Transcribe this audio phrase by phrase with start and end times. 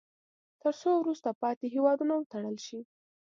[0.61, 2.79] تر څو وروسته پاتې هیوادونه وتړل شي.